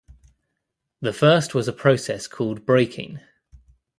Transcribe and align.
The 1.01 1.13
first 1.13 1.53
was 1.53 1.67
a 1.67 1.71
process 1.73 2.25
called 2.25 2.65
'breaking'. 2.65 3.19